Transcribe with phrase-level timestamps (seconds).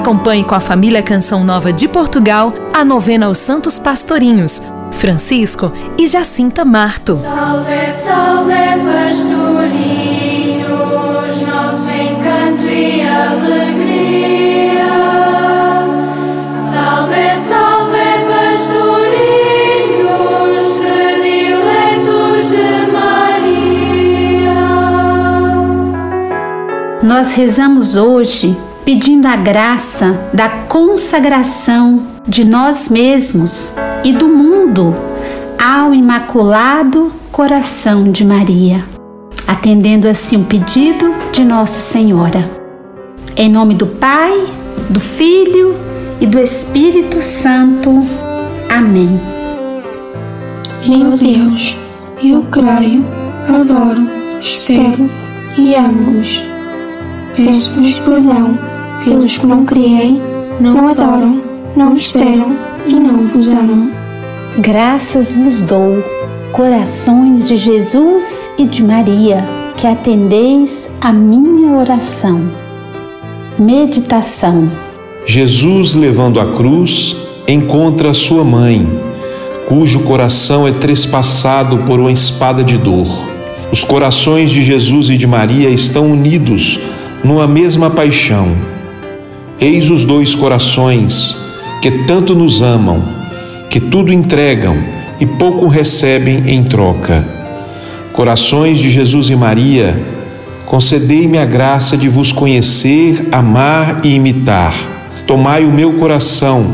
[0.00, 6.06] Acompanhe com a família Canção Nova de Portugal a novena aos Santos Pastorinhos, Francisco e
[6.06, 7.14] Jacinta Marto.
[7.16, 10.70] Salve, salve, pastorinhos,
[11.46, 14.88] nosso encanto e alegria.
[16.50, 18.24] Salve, salve,
[18.56, 19.18] pastorinhos,
[20.78, 24.56] prediletos de Maria.
[27.02, 34.94] Nós rezamos hoje pedindo a graça da consagração de nós mesmos e do mundo
[35.58, 38.84] ao Imaculado Coração de Maria,
[39.46, 42.48] atendendo assim o pedido de Nossa Senhora.
[43.36, 44.46] Em nome do Pai,
[44.88, 45.76] do Filho
[46.20, 48.06] e do Espírito Santo.
[48.68, 49.20] Amém.
[50.86, 51.76] Meu Deus,
[52.22, 53.04] eu creio,
[53.48, 54.08] adoro,
[54.40, 55.10] espero
[55.56, 56.42] e amo-vos.
[57.36, 58.69] Peço-vos perdão
[59.04, 60.20] pelos que não criei,
[60.60, 61.42] não adoram,
[61.76, 63.90] não esperam e não vos amam.
[64.58, 66.02] Graças vos dou,
[66.52, 69.44] corações de Jesus e de Maria,
[69.76, 72.40] que atendeis a minha oração.
[73.58, 74.70] Meditação.
[75.24, 78.86] Jesus, levando a cruz, encontra sua mãe,
[79.68, 83.06] cujo coração é trespassado por uma espada de dor.
[83.72, 86.80] Os corações de Jesus e de Maria estão unidos
[87.22, 88.48] numa mesma paixão.
[89.60, 91.36] Eis os dois corações
[91.82, 93.02] que tanto nos amam,
[93.68, 94.74] que tudo entregam
[95.20, 97.28] e pouco recebem em troca.
[98.10, 100.02] Corações de Jesus e Maria,
[100.64, 104.72] concedei-me a graça de vos conhecer, amar e imitar.
[105.26, 106.64] Tomai o meu coração,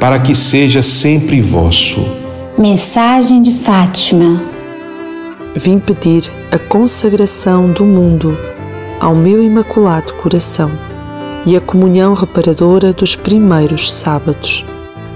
[0.00, 2.02] para que seja sempre vosso.
[2.56, 4.40] Mensagem de Fátima.
[5.54, 8.38] Vim pedir a consagração do mundo
[8.98, 10.95] ao meu imaculado coração
[11.46, 14.66] e a comunhão reparadora dos primeiros sábados.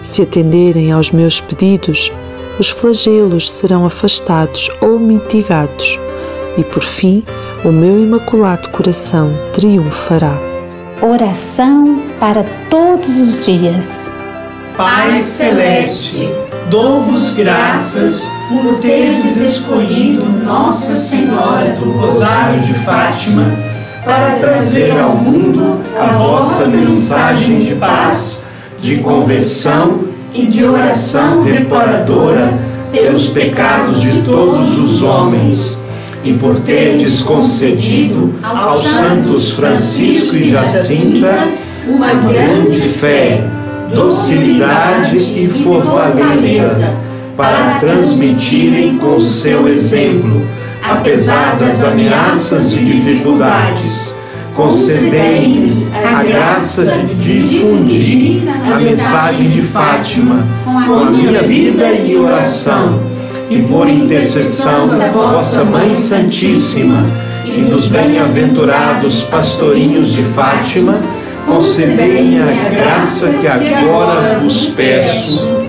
[0.01, 2.11] Se atenderem aos meus pedidos,
[2.59, 5.99] os flagelos serão afastados ou mitigados,
[6.57, 7.25] e por fim
[7.65, 10.39] o meu imaculado coração triunfará.
[11.03, 14.11] Oração para todos os dias.
[14.77, 16.29] Pai Celeste,
[16.71, 23.70] dou-vos graças por teres escolhido Nossa Senhora do Rosário de Fátima
[24.05, 28.45] para trazer ao mundo a vossa mensagem de paz,
[28.79, 32.59] de conversão e de oração reparadora
[32.93, 35.79] pelos pecados de todos os homens,
[36.23, 41.49] e por teres concedido aos santos Francisco e Jacinta
[41.89, 43.43] uma grande fé,
[43.93, 46.95] docilidade e fortaleza
[47.37, 50.47] para transmitirem com seu exemplo
[50.83, 54.15] apesar das ameaças e dificuldades.
[54.55, 63.01] Concedei-me a graça de difundir a mensagem de Fátima com a minha vida e oração,
[63.49, 67.07] e por intercessão da vossa Mãe Santíssima
[67.45, 71.01] e dos bem-aventurados pastorinhos de Fátima,
[71.47, 75.60] concedei-me a graça que agora vos peço.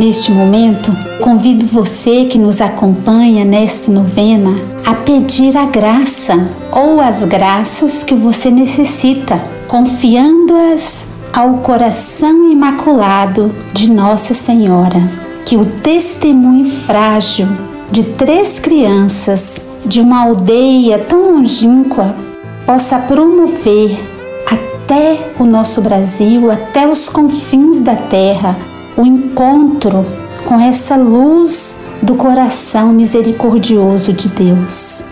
[0.00, 7.22] Neste momento, convido você que nos acompanha nesta novena a pedir a graça ou as
[7.22, 9.38] graças que você necessita,
[9.68, 15.02] confiando-as ao coração imaculado de Nossa Senhora.
[15.44, 17.48] Que o testemunho frágil
[17.92, 22.16] de três crianças de uma aldeia tão longínqua
[22.64, 24.00] possa promover
[24.46, 28.56] até o nosso Brasil, até os confins da terra,
[29.00, 30.04] o encontro
[30.44, 35.02] com essa luz do coração misericordioso de Deus.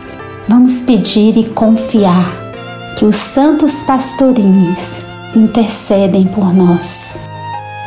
[0.47, 2.31] Vamos pedir e confiar
[2.99, 4.99] que os santos pastorinhos
[5.34, 7.19] intercedem por nós.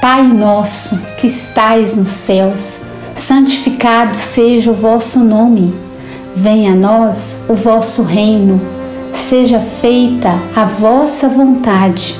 [0.01, 2.79] Pai nosso que estais nos céus,
[3.13, 5.71] santificado seja o vosso nome.
[6.35, 8.59] Venha a nós o vosso reino.
[9.13, 12.19] Seja feita a vossa vontade,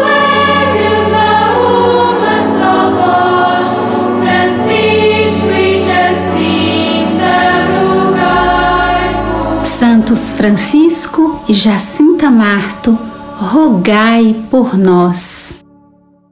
[10.11, 12.97] Santos Francisco e Jacinta Marto,
[13.39, 15.60] rogai por nós.